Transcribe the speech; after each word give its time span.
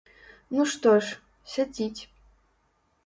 Ну 0.55 0.63
што 0.71 0.93
ж, 1.07 1.19
сядзіць! 1.57 2.01